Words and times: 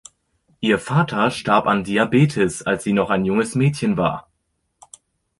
Ihr 0.61 0.79
Vater 0.79 1.29
starb 1.29 1.67
an 1.67 1.83
Diabetes, 1.83 2.63
als 2.65 2.83
sie 2.83 2.91
noch 2.93 3.11
ein 3.11 3.23
junges 3.23 3.53
Mädchen 3.53 3.97
war. 3.97 4.27